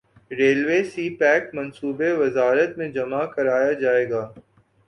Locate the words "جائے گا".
3.81-4.23